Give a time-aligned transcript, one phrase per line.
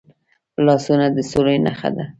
[0.65, 2.03] لاسونه د سولې نښه ده